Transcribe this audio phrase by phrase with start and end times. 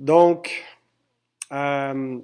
[0.00, 0.64] Donc,
[1.52, 2.18] euh,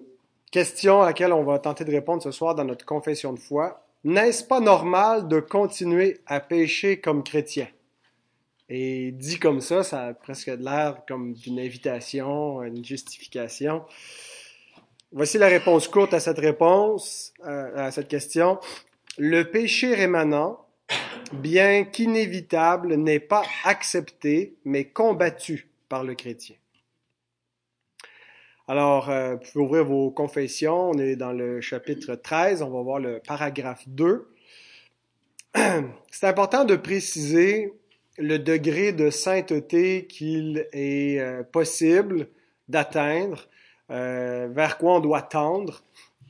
[0.50, 3.82] question à laquelle on va tenter de répondre ce soir dans notre confession de foi.
[4.04, 7.68] N'est-ce pas normal de continuer à pécher comme chrétien?
[8.68, 13.84] Et dit comme ça, ça a presque l'air comme d'une invitation, une justification.
[15.12, 18.58] Voici la réponse courte à cette réponse, euh, à cette question.
[19.18, 20.66] Le péché rémanent,
[21.32, 26.56] bien qu'inévitable, n'est pas accepté, mais combattu par le chrétien.
[28.68, 30.90] Alors, euh, vous pouvez ouvrir vos confessions.
[30.90, 32.62] On est dans le chapitre 13.
[32.62, 34.28] On va voir le paragraphe 2.
[36.10, 37.72] C'est important de préciser
[38.18, 42.26] le degré de sainteté qu'il est euh, possible
[42.68, 43.48] d'atteindre,
[43.90, 45.84] euh, vers quoi on doit tendre.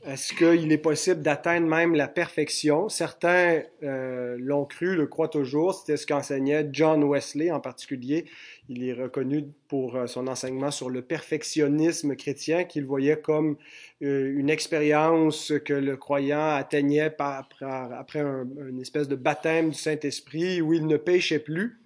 [0.05, 2.87] Est-ce qu'il est possible d'atteindre même la perfection?
[2.87, 5.73] Certains euh, l'ont cru, le croient toujours.
[5.73, 8.25] C'était ce qu'enseignait John Wesley en particulier.
[8.69, 13.57] Il est reconnu pour euh, son enseignement sur le perfectionnisme chrétien qu'il voyait comme
[14.03, 19.77] euh, une expérience que le croyant atteignait après, après un, une espèce de baptême du
[19.77, 21.79] Saint-Esprit où il ne péchait plus.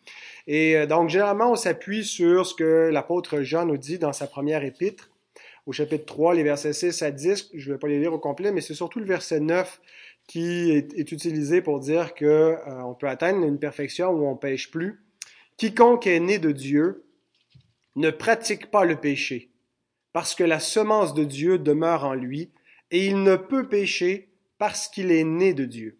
[0.48, 4.28] Et euh, donc, généralement, on s'appuie sur ce que l'apôtre Jean nous dit dans sa
[4.28, 5.11] première épître
[5.66, 7.50] au chapitre 3, les versets 6 à 10.
[7.54, 9.80] Je ne vais pas les lire au complet, mais c'est surtout le verset 9
[10.28, 15.04] qui est, utilisé pour dire que euh, peut atteindre une perfection où on pêche plus.
[15.58, 17.06] Quiconque est né de Dieu
[17.96, 19.52] ne pratique pas le péché,
[20.14, 22.52] parce que la semence de Dieu demeure en lui,
[22.90, 25.98] et il ne peut pécher parce qu'il est né de Dieu.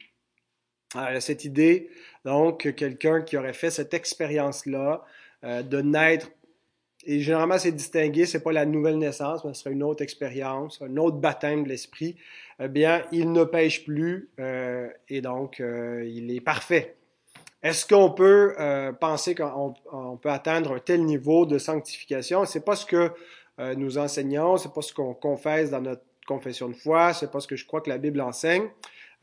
[1.20, 1.90] Cette idée,
[2.26, 5.04] donc, quelqu'un qui aurait fait cette expérience-là,
[5.44, 6.30] euh, de naître
[7.06, 10.82] et généralement, c'est distingué, c'est pas la nouvelle naissance, mais ce sera une autre expérience,
[10.82, 12.16] un autre baptême de l'esprit.
[12.60, 16.96] Eh bien, il ne pêche plus euh, et donc euh, il est parfait.
[17.64, 22.46] Est-ce qu'on peut euh, penser qu'on on peut atteindre un tel niveau de sanctification?
[22.46, 23.12] C'est pas ce que
[23.60, 27.40] euh, nous enseignons, c'est pas ce qu'on confesse dans notre confession de foi, c'est pas
[27.40, 28.68] ce que je crois que la Bible enseigne.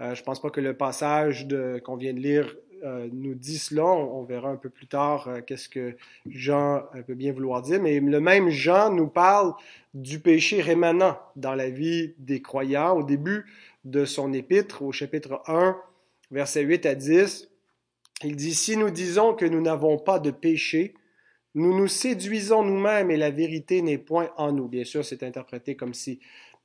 [0.01, 1.49] Euh, je pense pas que le passage
[1.84, 3.84] qu'on vient de lire euh, nous dit cela.
[3.84, 5.97] On, verra un peu plus tard euh, qu'est-ce que
[6.28, 7.81] Jean peut bien vouloir dire.
[7.81, 9.55] Mais le même Jean nous parle
[9.94, 13.47] du péché rémanent dans la vie des croyants au début
[13.84, 15.77] de son épître, au chapitre 1,
[16.31, 17.50] versets 8 à 10.
[18.25, 20.95] Il dit, Si nous disons que nous n'avons pas de péché,
[21.55, 24.69] nous nous séduisons nous-mêmes et la vérité n'est point en nous.
[24.69, 26.21] Bien sûr, c'est interprété comme si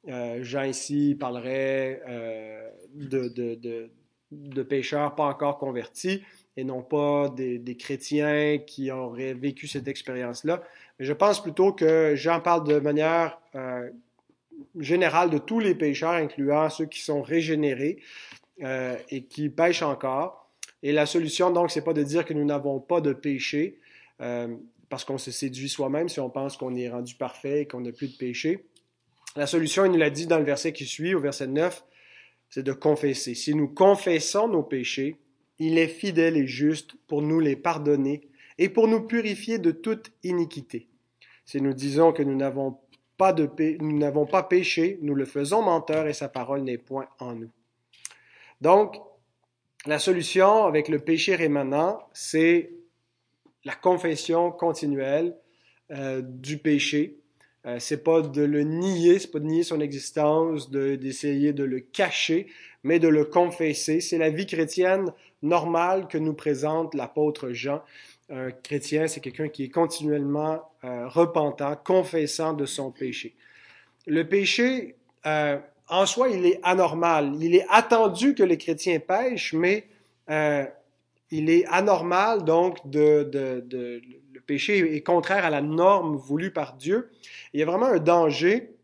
[0.10, 3.90] euh, Jean ici parlerait euh, de
[4.34, 6.24] de pécheurs pas encore convertis
[6.58, 10.62] et non pas des, chrétiens qui auraient vécu cette expérience-là.
[11.00, 13.90] Mais je pense plutôt que Jean parle de manière euh,
[14.80, 18.00] générale de tous les pécheurs, incluant ceux qui sont régénérés
[18.62, 20.52] euh, et qui pêchent encore.
[20.84, 23.80] Et la solution, donc, c'est pas de dire que nous n'avons pas de péché,
[24.22, 24.48] euh,
[24.90, 27.92] parce qu'on se séduit soi-même si on pense qu'on est rendu parfait et qu'on n'a
[27.92, 28.66] plus de péché.
[29.36, 31.84] La solution, il nous l'a dit dans le verset qui suit, au verset 9,
[32.54, 33.34] c'est de confesser.
[33.34, 35.18] Si nous confessons nos péchés,
[35.58, 40.12] il est fidèle et juste pour nous les pardonner et pour nous purifier de toute
[40.22, 40.88] iniquité.
[41.46, 42.78] Si nous disons que nous n'avons
[43.18, 43.50] pas, de
[43.82, 47.50] nous n'avons pas péché, nous le faisons menteur et sa parole n'est point en nous.
[48.62, 48.98] Donc,
[49.88, 52.72] la solution avec le péché rémanent, c'est
[53.66, 55.36] la confession continuelle
[55.90, 57.18] euh, du péché
[57.66, 61.80] euh, c'est pas de le nier, c'est pas de nier son existence, d'essayer de, le
[61.80, 62.48] cacher,
[62.84, 64.02] mais de le confesser.
[64.02, 67.82] C'est la vie chrétienne normale que nous présente l'apôtre Jean.
[68.30, 73.36] Un chrétien, c'est quelqu'un qui est continuellement euh, repentant, confessant de son péché.
[74.08, 74.96] Le péché,
[75.26, 75.58] euh,
[75.88, 77.34] en soi, il est anormal.
[77.40, 79.88] Il est attendu que les chrétiens pêchent, mais
[80.30, 80.66] euh,
[81.32, 84.02] il est anormal donc de, de, de
[84.46, 87.10] péché est contraire à la norme voulue par Dieu.
[87.54, 88.76] il y a vraiment un danger,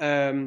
[0.00, 0.46] euh,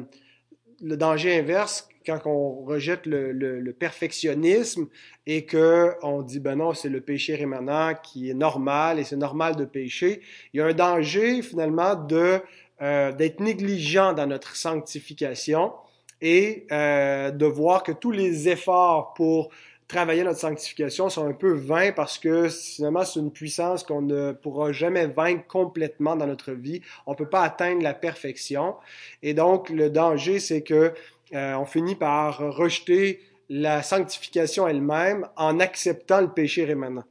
[0.80, 4.88] le danger inverse quand on rejette le, perfectionnisme
[5.26, 9.16] et que on dit ben non c'est le péché rémanent qui est normal et c'est
[9.16, 10.22] normal de pécher.
[10.52, 12.40] Il y a un danger finalement de
[12.80, 15.72] euh, d'être négligent dans notre sanctification
[16.20, 19.50] et euh, de voir que tous les efforts pour
[19.88, 24.32] travailler notre sanctification sont un peu vains parce que finalement c'est une puissance qu'on ne
[24.32, 26.82] pourra jamais vaincre complètement dans notre vie.
[27.06, 28.76] On peut pas atteindre la perfection
[29.22, 30.92] et donc le danger c'est que
[31.34, 37.04] euh, on finit par rejeter la sanctification elle-même en acceptant le péché rémanent.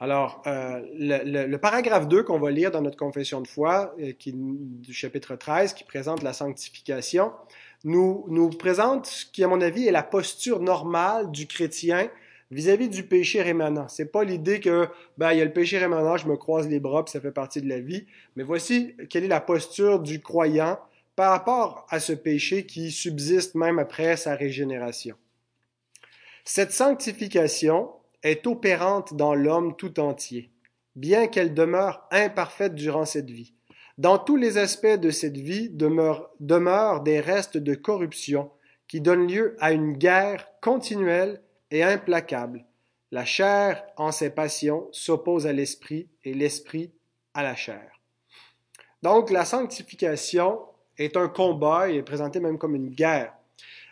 [0.00, 4.12] Alors, euh, le, le, paragraphe 2 qu'on va lire dans notre confession de foi, euh,
[4.12, 7.32] qui, du chapitre 13, qui présente la sanctification,
[7.84, 12.10] nous, présente ce qui, à mon avis, est la posture normale du chrétien
[12.50, 13.88] vis-à-vis du péché rémanent.
[13.88, 14.88] C'est pas l'idée que
[15.18, 17.30] ben il y a le péché rémanent, je me croise les bras puis ça fait
[17.30, 20.78] partie de la vie, mais voici quelle est la posture du croyant
[21.14, 25.16] par rapport à ce péché qui subsiste même après sa régénération.
[26.44, 27.90] Cette sanctification
[28.22, 30.50] est opérante dans l'homme tout entier,
[30.96, 33.52] bien qu'elle demeure imparfaite durant cette vie.
[33.98, 36.30] Dans tous les aspects de cette vie demeurent,
[37.02, 38.50] des restes de corruption
[38.86, 41.42] qui donnent lieu à une guerre continuelle
[41.72, 42.64] et implacable.
[43.10, 46.92] La chair, en ses passions, s'oppose à l'esprit et l'esprit
[47.34, 47.90] à la chair.
[49.02, 50.60] Donc, la sanctification
[50.96, 53.34] est un combat et est présenté même comme une guerre.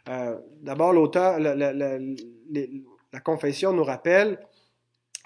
[0.09, 1.99] Euh, D'abord, l'auteur, la, la, la,
[3.13, 4.39] la, confession nous rappelle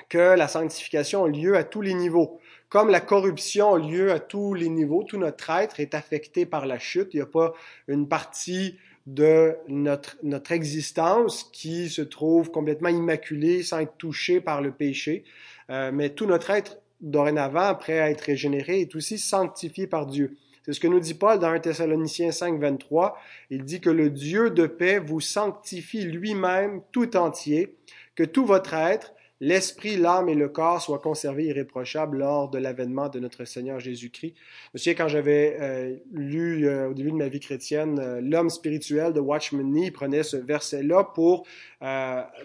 [0.09, 2.41] que la sanctification a lieu à tous les niveaux.
[2.69, 6.67] Comme la corruption a lieu à tous les niveaux, tout notre être est affecté par
[6.67, 7.09] la chute.
[7.13, 7.53] Il n'y a pas
[7.89, 14.63] une partie de notre, notre existence qui se trouve complètement immaculée sans être touchée par
[14.63, 15.25] le péché.
[15.71, 20.37] Euh, mais tout notre être, dorénavant, après être régénéré, est aussi sanctifié par Dieu.
[20.65, 23.19] C'est ce que nous dit Paul dans 1 Thessaloniciens 5, 23.
[23.51, 27.77] Il dit que le Dieu de paix vous sanctifie lui-même tout entier,
[28.15, 33.09] que tout votre être, l'esprit, l'âme et le corps soient conservés irréprochables lors de l'avènement
[33.09, 34.35] de notre Seigneur Jésus-Christ.
[34.37, 38.21] Je me souviens quand j'avais euh, lu euh, au début de ma vie chrétienne euh,
[38.21, 41.47] L'homme spirituel de Watchman Nee, prenait ce verset-là pour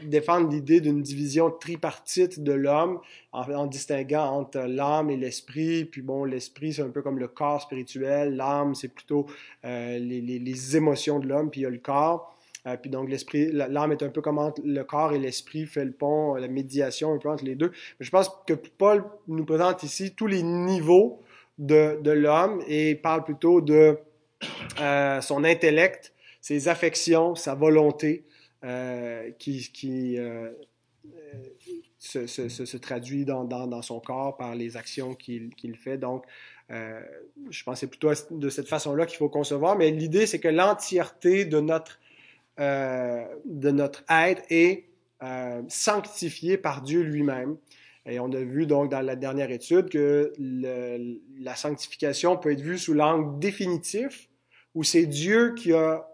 [0.04, 3.02] défendre l'idée d'une division tripartite de l'homme
[3.34, 5.84] en, distinguant entre l'âme et l'esprit.
[5.84, 8.38] Puis bon, l'esprit, c'est un peu comme le corps spirituel.
[8.38, 9.26] L'âme, c'est plutôt
[9.64, 12.35] les, les, les émotions de l'homme, puis il y a le corps.
[12.68, 15.86] Euh, puis donc l'esprit, l'âme est un peu comme entre le corps et l'esprit fait
[15.86, 17.72] le pont, la médiation un peu entre les deux.
[18.00, 21.22] Mais je pense que Paul nous présente ici tous les niveaux
[21.58, 23.98] de, de l'homme et parle plutôt de
[24.80, 28.26] euh, son intellect, ses affections, sa volonté
[28.64, 30.50] euh, qui, qui euh,
[31.98, 35.98] se, se, traduit dans, dans, dans, son corps par les actions qu'il qu'il fait.
[35.98, 36.26] Donc,
[36.72, 37.00] euh,
[37.50, 40.48] je pense que c'est plutôt de cette façon-là qu'il faut concevoir, mais l'idée, c'est que
[40.48, 42.05] l'entièreté de notre euh,
[42.58, 44.86] de notre être est
[45.24, 47.58] euh, sanctifié par Dieu lui-même.
[48.06, 50.34] Et on a vu donc dans la dernière étude que
[51.40, 54.30] la sanctification peut être vue sous l'angle définitif,
[54.76, 56.06] où c'est Dieu qui a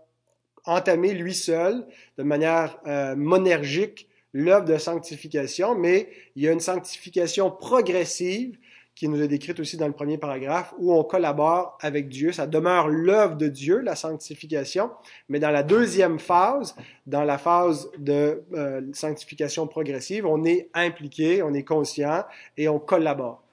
[0.65, 1.85] entamé lui seul,
[2.17, 8.57] de manière euh, monergique, l'œuvre de sanctification, mais il y a une sanctification progressive
[8.95, 12.31] qui nous est décrite aussi dans le premier paragraphe, où on collabore avec Dieu.
[12.31, 14.91] Ça demeure l'œuvre de Dieu, la sanctification,
[15.29, 21.41] mais dans la deuxième phase, dans la phase de euh, sanctification progressive, on est impliqué,
[21.41, 22.25] on est conscient
[22.57, 23.43] et on collabore.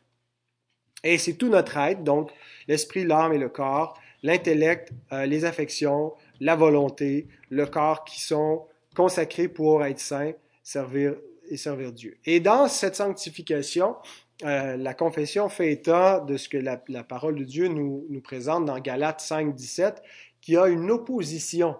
[1.04, 2.30] Et c'est tout notre être, donc
[2.66, 8.66] l'esprit, l'âme et le corps, l'intellect, euh, les affections, la volonté, le corps qui sont
[8.96, 10.32] consacrés pour être saints,
[10.62, 11.14] servir
[11.48, 12.18] et servir Dieu.
[12.24, 13.96] Et dans cette sanctification,
[14.44, 18.78] euh, la confession fait état de ce que la, parole de Dieu nous, présente dans
[18.78, 20.02] Galates 5, 17,
[20.40, 21.76] qui a une opposition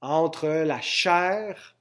[0.00, 1.76] entre la chair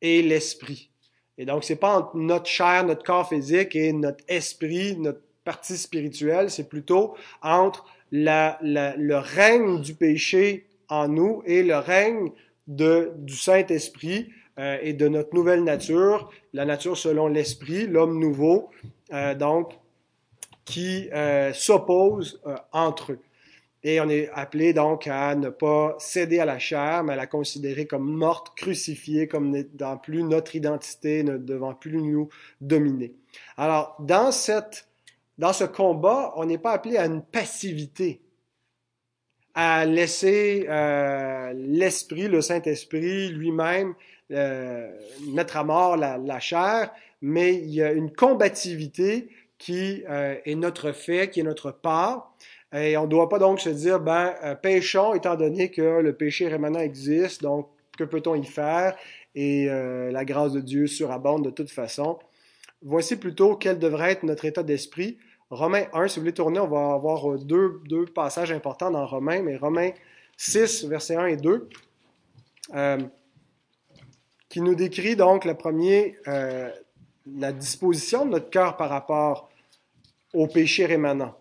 [0.00, 0.90] et l'esprit.
[1.36, 5.78] Et donc, c'est pas entre notre chair, notre corps physique et notre esprit, notre partie
[5.78, 12.32] spirituelle, c'est plutôt entre le règne du péché en nous et le règne
[12.66, 18.70] du Saint-Esprit euh, et de notre nouvelle nature, la nature selon l'Esprit, l'homme nouveau,
[19.12, 19.78] euh, donc,
[20.64, 23.20] qui euh, s'opposent euh, entre eux.
[23.84, 27.26] Et on est appelé donc à ne pas céder à la chair, mais à la
[27.26, 32.28] considérer comme morte, crucifiée, comme n'étant plus notre identité, ne devant plus nous
[32.60, 33.14] dominer.
[33.56, 34.88] Alors, dans, cette,
[35.38, 38.20] dans ce combat, on n'est pas appelé à une passivité,
[39.54, 40.66] à laisser
[41.54, 43.94] l'Esprit, le Saint-Esprit lui-même,
[44.30, 44.90] euh,
[45.32, 46.90] mettre à mort la, la chair,
[47.22, 52.32] mais il y a une combativité qui euh, est notre fait, qui est notre part.
[52.72, 56.12] Et on ne doit pas donc se dire, ben, euh, péchons étant donné que le
[56.12, 58.94] péché rémanent existe, donc que peut-on y faire?
[59.34, 62.18] Et euh, la grâce de Dieu surabonde de toute façon.
[62.82, 65.18] Voici plutôt quel devrait être notre état d'esprit.
[65.50, 69.42] Romains 1, si vous voulez tourner, on va avoir deux, deux passages importants dans Romains,
[69.42, 69.90] mais Romains
[70.36, 71.68] 6, versets 1 et 2,
[72.74, 72.98] euh,
[74.48, 76.70] qui nous décrit donc le premier euh,
[77.36, 79.50] la disposition de notre cœur par rapport
[80.32, 81.36] au péché rémanent.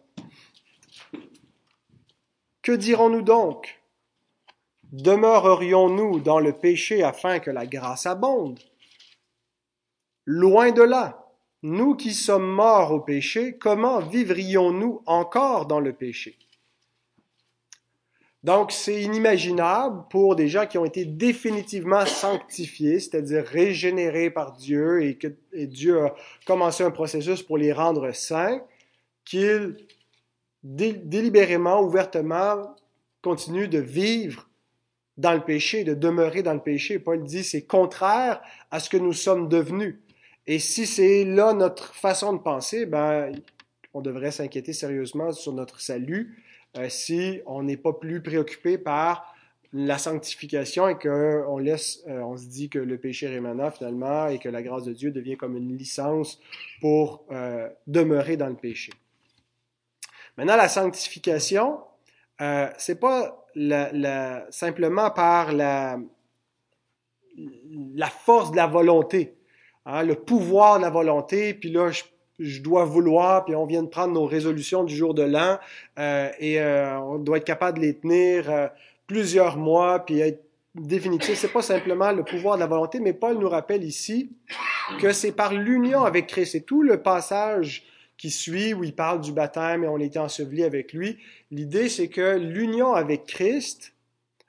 [2.61, 3.79] Que dirons-nous donc?
[4.91, 8.59] Demeurerions-nous dans le péché afin que la grâce abonde?
[10.25, 11.25] Loin de là.
[11.63, 16.37] Nous qui sommes morts au péché, comment vivrions-nous encore dans le péché?
[18.43, 25.03] Donc, c'est inimaginable pour des gens qui ont été définitivement sanctifiés, c'est-à-dire régénérés par Dieu
[25.03, 26.15] et que Dieu a
[26.45, 28.61] commencé un processus pour les rendre saints,
[29.25, 29.75] qu'ils
[30.63, 32.75] délibérément, ouvertement,
[33.21, 34.47] continuent de vivre
[35.17, 36.99] dans le péché, de demeurer dans le péché.
[36.99, 39.95] Paul dit c'est contraire à ce que nous sommes devenus.
[40.45, 43.31] Et si c'est là notre façon de penser, ben,
[43.93, 46.43] on devrait s'inquiéter sérieusement sur notre salut
[46.77, 49.33] euh, si on n'est pas plus préoccupé par
[49.73, 54.39] la sanctification et qu'on laisse, euh, on se dit que le péché rémanent finalement et
[54.39, 56.39] que la grâce de Dieu devient comme une licence
[56.79, 58.91] pour euh, demeurer dans le péché.
[60.37, 61.79] Maintenant, la sanctification,
[62.41, 63.43] euh, c'est pas
[64.51, 65.99] simplement par la,
[67.95, 69.35] la force de la volonté,
[69.85, 72.03] hein, le pouvoir de la volonté, puis là, je,
[72.39, 75.59] je, dois vouloir, puis on vient de prendre nos résolutions du jour de l'an,
[75.99, 78.67] euh, et euh, on doit être capable de les tenir euh,
[79.07, 80.43] plusieurs mois, puis être
[80.75, 81.37] définitif.
[81.37, 84.31] C'est pas simplement le pouvoir de la volonté, mais Paul nous rappelle ici
[84.99, 86.51] que c'est par l'union avec Christ.
[86.51, 87.83] C'est tout le passage
[88.17, 91.17] qui suit, où il parle du baptême et on était enseveli avec lui.
[91.51, 93.93] L'idée, c'est que l'union avec Christ,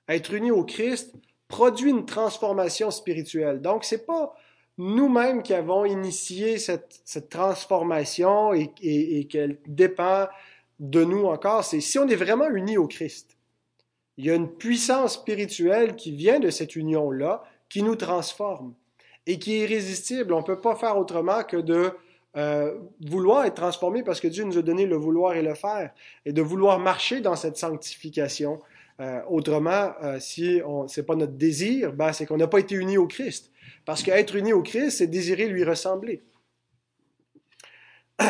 [0.08, 1.14] être uni au Christ,
[1.48, 3.60] produit une transformation spirituelle.
[3.60, 4.34] Donc, c'est pas
[4.78, 10.28] nous-mêmes qui avons initié cette, transformation et qu'elle dépend
[10.80, 11.64] de nous encore.
[11.64, 13.36] C'est si on est vraiment unis au Christ.
[14.16, 18.74] Il y a une puissance spirituelle qui vient de cette union-là, qui nous transforme
[19.26, 20.32] et qui est irrésistible.
[20.32, 21.92] On ne peut pas faire autrement que de
[22.36, 25.92] euh, vouloir être transformé parce que Dieu nous a donné le vouloir et le faire,
[26.24, 28.60] et de vouloir marcher dans cette sanctification.
[29.00, 32.74] Euh, autrement, euh, si ce n'est pas notre désir, ben, c'est qu'on n'a pas été
[32.74, 33.52] unis au Christ.
[33.88, 36.22] Parce qu'être uni au Christ, c'est désirer lui ressembler.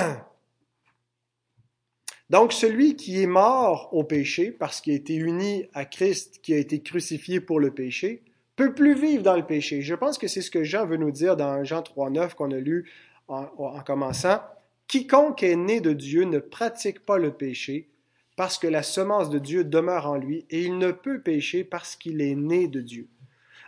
[2.31, 6.55] Donc, celui qui est mort au péché, parce qu'il a été uni à Christ, qui
[6.55, 8.23] a été crucifié pour le péché,
[8.55, 9.83] peut plus vivre dans le péché.
[9.83, 12.59] Je pense que c'est ce que Jean veut nous dire dans Jean 3.9 qu'on a
[12.59, 12.89] lu
[13.27, 14.41] en, commençant,
[14.87, 17.89] quiconque est né de Dieu ne pratique pas le péché
[18.37, 21.97] parce que la semence de Dieu demeure en lui et il ne peut pécher parce
[21.97, 23.09] qu'il est né de Dieu.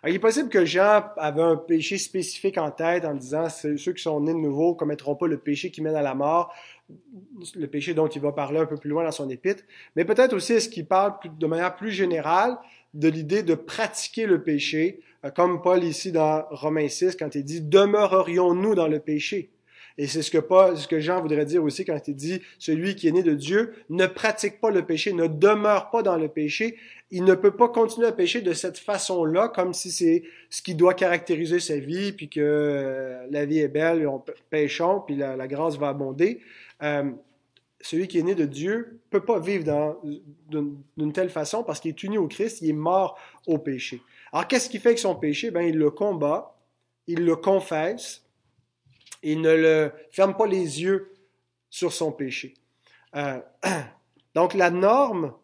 [0.07, 4.03] Il est possible que Jean avait un péché spécifique en tête en disant ceux qui
[4.03, 6.55] sont nés de nouveau commettront pas le péché qui mène à la mort,
[7.55, 9.63] le péché dont il va parler un peu plus loin dans son épître,
[9.97, 12.57] mais peut-être aussi est-ce qu'il parle de manière plus générale
[12.95, 17.45] de l'idée de pratiquer le péché, euh, comme Paul ici dans Romains 6, quand il
[17.45, 19.51] dit Demeurerions-nous dans le péché?
[20.01, 23.23] Et c'est ce que, Jean voudrait dire aussi quand il dit Celui qui est né
[23.23, 26.79] de Dieu ne pratique pas le péché, ne demeure pas dans le péché.
[27.11, 30.75] Il ne peut pas continuer à pécher de cette façon-là, comme si c'est ce qui
[30.75, 35.47] doit caractériser sa vie, puis que euh, la vie est belle, on péchons, puis la,
[35.47, 36.41] grâce va abonder.
[36.83, 37.11] Euh,
[37.83, 39.99] celui qui est né de Dieu peut pas vivre
[40.49, 44.01] d'une telle façon parce qu'il est uni au Christ, il est mort au péché.
[44.33, 45.51] Alors, qu'est-ce qu'il fait avec son péché?
[45.51, 46.57] Ben, il le combat,
[47.07, 48.25] il le confesse,
[49.23, 51.13] il ne ferme pas les yeux
[51.69, 52.55] sur son péché.
[53.17, 53.41] Euh,
[54.35, 55.35] donc, la norme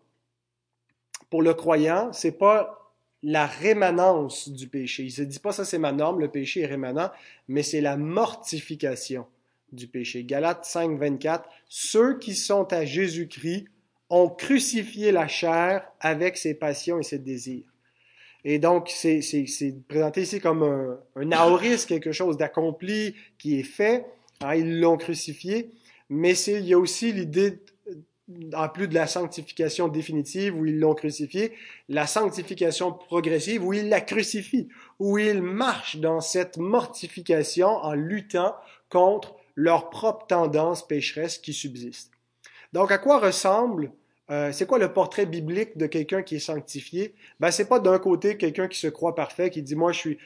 [1.31, 5.05] pour le croyant, c'est pas la rémanence du péché.
[5.05, 7.11] Il se dit pas ça c'est ma norme, le péché est rémanent,
[7.49, 9.27] mais c'est la mortification
[9.73, 10.25] du péché.
[10.25, 11.49] Galates 5, 24.
[11.69, 13.67] Ceux qui sont à Jésus-Christ
[14.11, 17.65] ont crucifié la chair avec ses passions et ses désirs.
[18.49, 19.21] Et donc, c'est
[19.89, 24.07] présenté ici comme un, un aoriste, quelque chose d'accompli qui est fait.
[24.41, 25.73] Hein, ils l'ont crucifié.
[26.11, 27.59] Mais il y a aussi l'idée,
[28.55, 31.55] en plus de la sanctification définitive où ils l'ont crucifié,
[31.89, 34.69] la sanctification progressive où ils la crucifient,
[35.01, 38.55] où ils marchent dans cette mortification en luttant
[38.91, 42.13] contre leur propre tendance pécheresse qui subsiste.
[42.73, 43.91] Donc, à quoi ressemble
[44.31, 47.15] euh, c'est quoi le portrait biblique de quelqu'un qui est sanctifié?
[47.41, 50.19] Ben, c'est pas d'un côté quelqu'un qui se croit parfait, qui dit moi je suis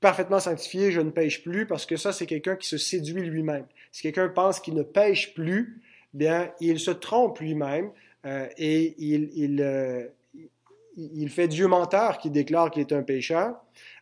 [0.00, 3.64] parfaitement sanctifié, je ne pêche plus, parce que ça c'est quelqu'un qui se séduit lui-même.
[3.90, 5.80] Si quelqu'un pense qu'il ne pêche plus,
[6.14, 7.90] bien il se trompe lui-même
[8.26, 10.06] euh, et il, il, euh,
[10.96, 13.56] il, fait Dieu menteur qui déclare qu'il est un pécheur.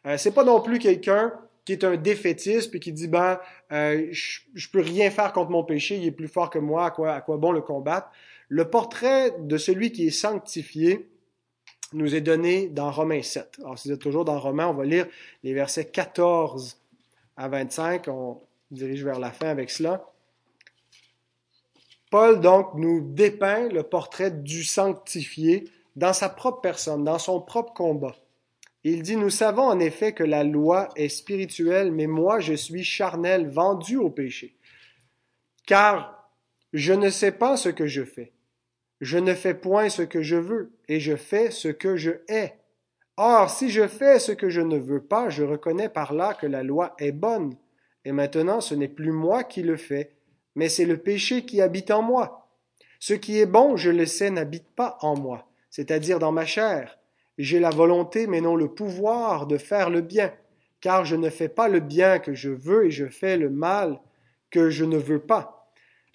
[0.06, 1.32] Euh, c'est pas non plus quelqu'un
[1.64, 3.38] qui est un défaitiste puis qui dit ben
[3.72, 6.86] euh, je, je peux rien faire contre mon péché, il est plus fort que moi,
[6.86, 8.08] à quoi, à quoi bon le combattre.
[8.48, 11.08] Le portrait de celui qui est sanctifié
[11.92, 13.58] nous est donné dans Romains 7.
[13.60, 15.06] Alors si vous toujours dans Romains, on va lire
[15.42, 16.80] les versets 14
[17.36, 20.04] à 25, on dirige vers la fin avec cela.
[22.10, 25.64] Paul donc nous dépeint le portrait du sanctifié
[25.96, 28.16] dans sa propre personne, dans son propre combat.
[28.84, 32.84] Il dit, nous savons en effet que la loi est spirituelle, mais moi je suis
[32.84, 34.54] charnel, vendu au péché.
[35.66, 36.30] Car
[36.72, 38.32] je ne sais pas ce que je fais,
[39.00, 42.54] Je ne fais point ce que je veux, et je fais ce que je hais.
[43.18, 46.46] Or, si je fais ce que je ne veux pas, je reconnais par là que
[46.46, 47.56] la loi est bonne.
[48.04, 50.12] Et maintenant, ce n'est plus moi qui le fais,
[50.54, 52.48] mais c'est le péché qui habite en moi.
[53.00, 56.98] Ce qui est bon, je le sais, n'habite pas en moi, c'est-à-dire dans ma chair.
[57.38, 60.32] J'ai la volonté, mais non le pouvoir de faire le bien,
[60.80, 64.00] car je ne fais pas le bien que je veux et je fais le mal
[64.50, 65.55] que je ne veux pas.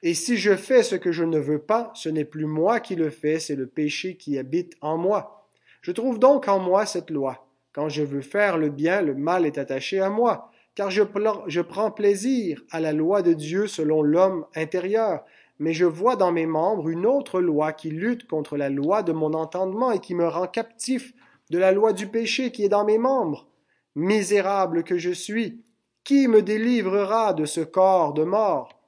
[0.03, 2.95] Et si je fais ce que je ne veux pas, ce n'est plus moi qui
[2.95, 5.47] le fais, c'est le péché qui habite en moi.
[5.81, 7.47] Je trouve donc en moi cette loi.
[7.73, 11.03] Quand je veux faire le bien, le mal est attaché à moi, car je,
[11.47, 15.23] je prends plaisir à la loi de Dieu selon l'homme intérieur,
[15.59, 19.11] mais je vois dans mes membres une autre loi qui lutte contre la loi de
[19.11, 21.13] mon entendement et qui me rend captif
[21.51, 23.47] de la loi du péché qui est dans mes membres.
[23.95, 25.63] Misérable que je suis,
[26.03, 28.80] qui me délivrera de ce corps de mort?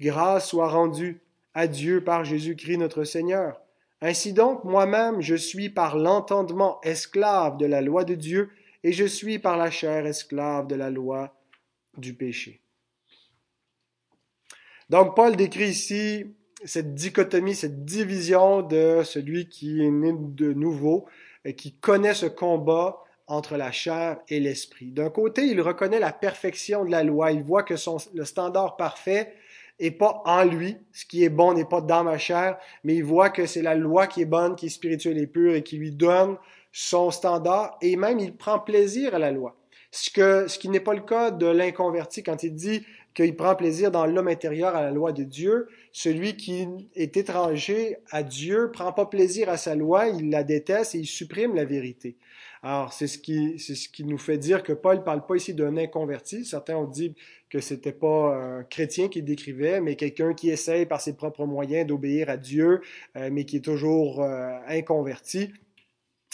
[0.00, 1.20] Grâce soit rendue
[1.54, 3.60] à Dieu par Jésus-Christ notre Seigneur.
[4.00, 8.50] Ainsi donc, moi-même, je suis par l'entendement esclave de la loi de Dieu,
[8.82, 11.36] et je suis par la chair esclave de la loi
[11.96, 12.60] du péché.
[14.90, 16.34] Donc, Paul décrit ici
[16.64, 21.06] cette dichotomie, cette division de celui qui est né de nouveau,
[21.44, 24.90] et qui connaît ce combat entre la chair et l'esprit.
[24.90, 27.32] D'un côté, il reconnaît la perfection de la loi.
[27.32, 29.34] Il voit que son, le standard parfait
[29.84, 30.76] est pas en lui.
[30.92, 33.74] Ce qui est bon n'est pas dans ma chair, mais il voit que c'est la
[33.74, 36.36] loi qui est bonne, qui est spirituelle et pure et qui lui donne
[36.72, 37.76] son standard.
[37.82, 39.56] Et même, il prend plaisir à la loi.
[39.92, 42.82] Ce, que, ce qui n'est pas le cas de l'inconverti quand il dit
[43.14, 45.68] qu'il prend plaisir dans l'homme intérieur à la loi de Dieu.
[45.92, 50.94] Celui qui est étranger à Dieu prend pas plaisir à sa loi, il la déteste
[50.94, 52.16] et il supprime la vérité.
[52.62, 55.52] Alors, c'est ce qui, c'est ce qui nous fait dire que Paul parle pas ici
[55.52, 56.44] d'un inconverti.
[56.44, 57.14] Certains ont dit
[57.50, 61.86] que c'était pas un chrétien qui décrivait, mais quelqu'un qui essaye par ses propres moyens
[61.86, 62.80] d'obéir à Dieu,
[63.16, 65.52] euh, mais qui est toujours euh, inconverti.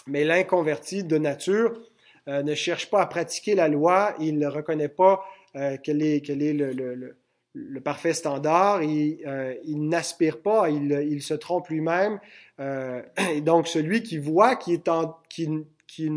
[0.06, 1.80] Mais l'inconverti de nature
[2.28, 5.24] euh, ne cherche pas à pratiquer la loi, il ne reconnaît pas
[5.56, 12.20] euh, quel est, le, parfait standard, il, euh, n'aspire pas, il, se trompe lui-même.
[12.60, 14.80] Et donc celui qui voit, qui,
[15.28, 16.10] qui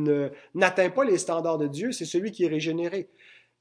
[0.54, 3.08] n'atteint pas les standards de Dieu, c'est celui qui est régénéré.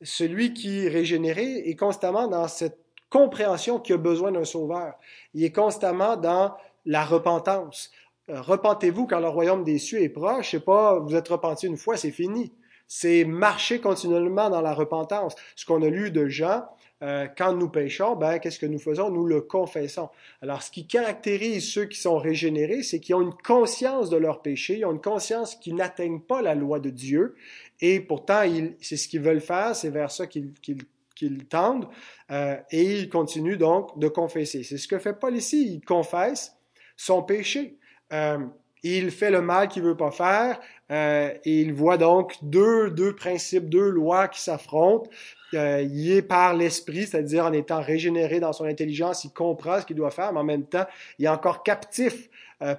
[0.02, 2.78] Celui qui est régénéré est constamment dans cette
[3.10, 4.94] compréhension qu'il a besoin d'un sauveur.
[5.34, 7.90] Il est constamment dans la repentance.
[8.30, 10.52] Euh, repentez-vous quand le royaume des cieux est proche.
[10.52, 12.52] C'est pas vous êtes repenti une fois, c'est fini
[12.92, 15.36] c'est marcher continuellement dans la repentance.
[15.54, 16.64] Ce qu'on a lu de Jean,
[17.02, 19.10] euh, quand nous péchons, ben, qu'est-ce que nous faisons?
[19.10, 20.08] Nous le confessons.
[20.42, 24.42] Alors, ce qui caractérise ceux qui sont régénérés, c'est qu'ils ont une conscience de leur
[24.42, 27.36] péché, ils ont une conscience qu'ils n'atteignent pas la loi de Dieu,
[27.80, 28.42] et pourtant,
[28.80, 31.86] c'est ce qu'ils veulent faire, c'est vers ça qu'ils tendent,
[32.32, 34.64] euh, et ils continuent donc de confesser.
[34.64, 36.56] C'est ce que fait Paul ici, il confesse
[36.96, 37.78] son péché.
[38.12, 38.38] Euh,
[38.82, 40.58] il fait le mal qu'il veut pas faire,
[40.90, 45.10] euh, et il voit donc deux, deux principes, deux lois qui s'affrontent.
[45.52, 49.86] Euh, il est par l'esprit, c'est-à-dire en étant régénéré dans son intelligence, il comprend ce
[49.86, 50.86] qu'il doit faire, mais en même temps,
[51.18, 52.30] il est encore captif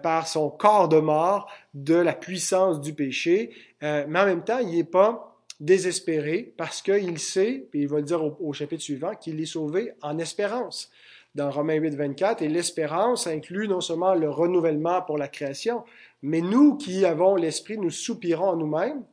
[0.04, 3.50] par son corps de mort de la puissance du péché.
[3.82, 8.04] Mais en même temps, il n'est pas désespéré parce qu'il sait, et il va le
[8.04, 10.92] dire au, au chapitre suivant, qu'il est sauvé en espérance
[11.36, 12.42] dans Romains 8, 24.
[12.42, 15.84] Et l'espérance inclut non seulement le renouvellement pour la création,
[16.22, 19.04] mais nous qui avons l'Esprit, nous soupirons en nous-mêmes.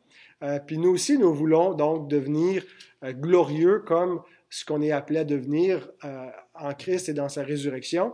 [0.42, 2.62] Euh, puis nous aussi, nous voulons donc devenir
[3.04, 7.42] euh, glorieux comme ce qu'on est appelé à devenir euh, en Christ et dans sa
[7.42, 8.12] résurrection.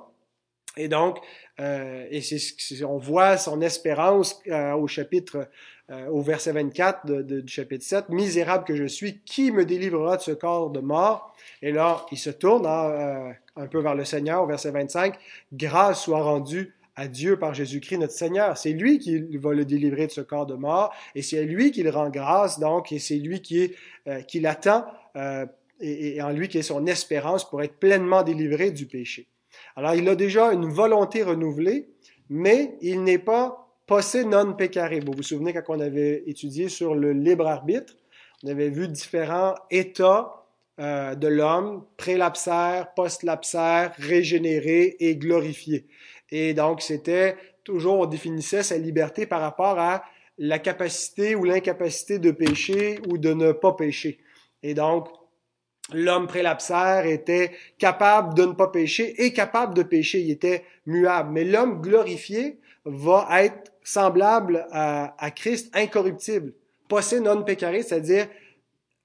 [0.77, 1.19] Et donc,
[1.61, 5.49] euh, et c'est, on voit son espérance euh, au chapitre,
[5.91, 9.65] euh, au verset 24 de, de, du chapitre 7, Misérable que je suis, qui me
[9.65, 11.35] délivrera de ce corps de mort?
[11.63, 15.17] Et là, il se tourne hein, un peu vers le Seigneur au verset 25,
[15.53, 18.57] Grâce soit rendue à Dieu par Jésus-Christ notre Seigneur.
[18.57, 21.83] C'est lui qui va le délivrer de ce corps de mort et c'est lui qui
[21.83, 23.75] le rend grâce donc et c'est lui qui, est,
[24.09, 25.47] euh, l'attend euh,
[25.81, 29.27] et, et, en lui qui est son espérance pour être pleinement délivré du péché.
[29.77, 31.89] Alors il a déjà une volonté renouvelée,
[32.29, 34.91] mais il n'est pas possé non peccare.
[35.05, 37.95] Vous vous souvenez quand on avait étudié sur le libre arbitre,
[38.45, 40.45] on avait vu différents états
[40.81, 45.87] euh, de l'homme, prélapsaire, post-lapsaire, régénéré et glorifié.
[46.31, 50.05] Et donc, c'était toujours, on définissait sa liberté par rapport à
[50.37, 54.19] la capacité ou l'incapacité de pécher ou de ne pas pécher.
[54.63, 55.09] Et donc,
[55.92, 60.20] l'homme prélapsaire était capable de ne pas pécher et capable de pécher.
[60.20, 61.31] Il était muable.
[61.33, 66.55] Mais l'homme glorifié va être semblable à, Christ, incorruptible.
[66.88, 68.29] Possé non peccare, c'est-à-dire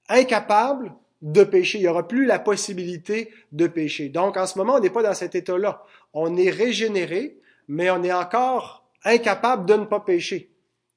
[0.08, 1.78] incapable de pécher.
[1.78, 4.08] Il n'y aura plus la possibilité de pécher.
[4.08, 5.82] Donc, en ce moment, on n'est pas dans cet état-là.
[6.12, 7.38] On est régénéré,
[7.68, 10.50] mais on est encore incapable de ne pas pécher.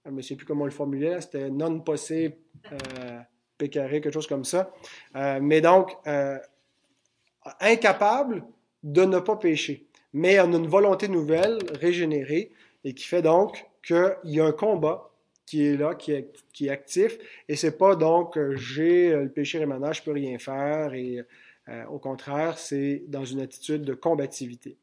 [0.05, 2.35] Je ne sais plus comment on le formulait, c'était non possible,
[2.71, 3.19] euh,
[3.63, 4.73] pécaré, quelque chose comme ça.
[5.15, 6.37] Euh, mais donc, euh,
[7.59, 8.43] incapable
[8.83, 9.87] de ne pas pécher.
[10.13, 12.51] Mais on a une volonté nouvelle, régénérée,
[12.83, 15.09] et qui fait donc qu'il y a un combat
[15.45, 19.59] qui est là, qui est, qui est actif, et c'est pas donc j'ai le péché
[19.59, 21.19] rémanent, je peux rien faire, et
[21.89, 24.77] au contraire, c'est dans une attitude de combativité.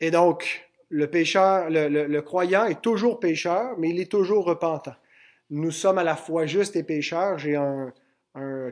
[0.00, 4.94] Et donc, le pécheur, le, croyant est toujours pécheur, mais il est toujours repentant.
[5.54, 7.38] Nous sommes à la fois justes et pécheurs.
[7.38, 7.92] J'ai un,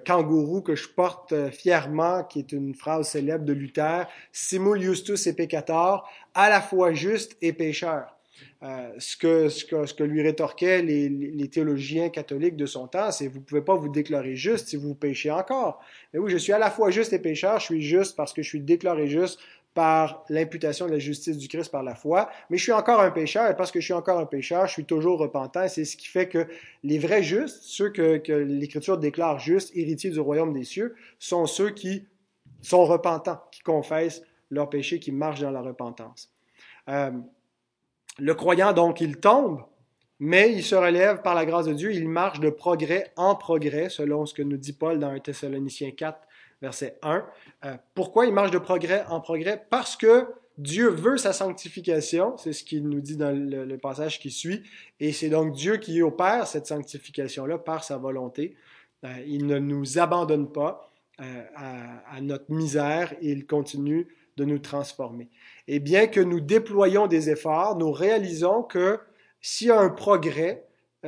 [0.07, 5.27] kangourou que je porte euh, fièrement, qui est une phrase célèbre de Luther, simul justus
[5.27, 8.17] et peccator, à la fois juste et pécheur.
[8.63, 12.89] Euh, ce, que, ce, que, ce, que, lui rétorquaient les, les, théologiens catholiques de son
[12.89, 15.81] temps, c'est vous pouvez pas vous déclarer juste si vous péchez encore.
[16.15, 18.43] Mais oui, je suis à la fois juste et pécheur, je suis juste parce que
[18.43, 19.39] je suis déclaré juste
[19.75, 23.11] par l'imputation de la justice du Christ par la foi, mais je suis encore un
[23.11, 25.97] pécheur, et parce que je suis encore un pécheur, je suis toujours repentant, c'est ce
[25.97, 26.47] qui fait que
[26.83, 31.71] les vrais justes, ceux que, l'Écriture déclare justes, héritiers du royaume des cieux, sont ceux
[31.71, 32.07] qui
[32.63, 36.33] sont repentants, qui confessent leurs péchés, qui marchent dans la repentance.
[36.89, 37.13] Euh,
[38.19, 39.63] le croyant, donc, il tombe,
[40.19, 43.89] mais il se relève par la grâce de Dieu, il marche de progrès en progrès,
[43.89, 46.19] selon ce que nous dit Paul dans 1 Thessaloniciens 4,
[46.61, 47.25] verset 1.
[47.65, 49.65] Euh, pourquoi il marche de progrès en progrès?
[49.71, 50.27] Parce que
[50.59, 54.63] Dieu veut sa sanctification, c'est ce qu'il nous dit dans le, passage qui suit,
[54.99, 58.57] et c'est donc Dieu qui opère cette sanctification-là par sa volonté.
[59.05, 64.59] Euh, il ne nous abandonne pas euh, à, à, notre misère il continue de nous
[64.59, 65.31] transformer.
[65.67, 68.99] Et bien que nous déployions des efforts, nous réalisons que
[69.41, 70.67] s'il y a un progrès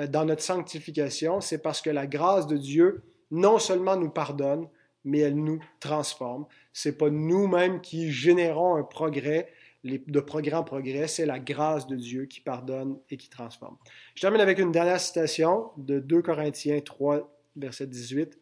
[0.08, 4.68] dans notre sanctification, c'est parce que la grâce de Dieu non seulement nous pardonne,
[5.04, 6.46] mais elle nous transforme.
[6.72, 9.48] C'est pas nous-mêmes qui générons un progrès,
[9.84, 13.76] de progrès en progrès, c'est la grâce de Dieu qui pardonne et qui transforme.
[14.14, 18.38] Je termine avec une dernière citation de 2 Corinthiens 3, verset 18.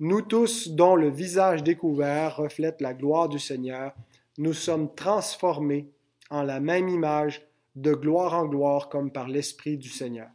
[0.00, 3.92] Nous tous, dont le visage découvert reflète la gloire du Seigneur,
[4.38, 5.90] nous sommes transformés
[6.30, 10.28] en la même image de gloire en gloire comme par l'Esprit du Seigneur.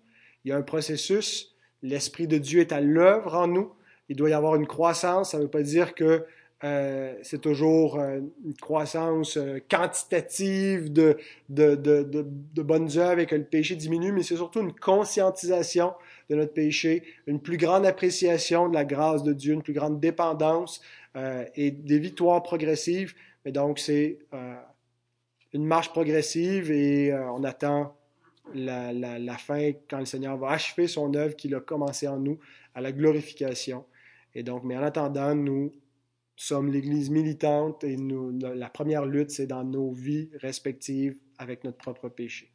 [0.44, 3.74] Il y a un processus, l'Esprit de Dieu est à l'œuvre en nous,
[4.10, 5.32] il doit y avoir une croissance.
[5.32, 6.26] Ça ne veut pas dire que
[6.64, 11.18] euh, c'est toujours euh, une croissance euh, quantitative de,
[11.50, 15.94] bonnes œuvres et que le péché diminue, mais c'est surtout une conscientisation
[16.30, 20.00] de notre péché, une plus grande appréciation de la grâce de Dieu, une plus grande
[20.00, 20.82] dépendance
[21.56, 23.14] et des victoires progressives.
[23.46, 24.20] Mais donc, c'est
[25.54, 27.96] une marche progressive et on attend
[28.54, 32.40] la, la, fin quand le Seigneur va achever son œuvre qu'il a commencé en nous
[32.74, 33.86] à la glorification.
[34.36, 35.72] Et donc, mais en attendant, nous
[36.36, 37.98] sommes l'Église militante et
[38.42, 42.55] la première lutte, c'est dans nos vies respectives avec notre propre péché.